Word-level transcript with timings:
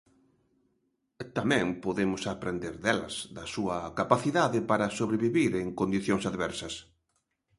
Tamén 1.37 1.65
podemos 1.85 2.23
aprender 2.33 2.73
delas, 2.85 3.15
da 3.35 3.45
súa 3.53 3.75
capacidade 3.99 4.59
para 4.69 4.93
sobrevivir 4.99 5.51
en 5.63 5.67
condicións 5.81 6.23
adversas. 6.31 6.73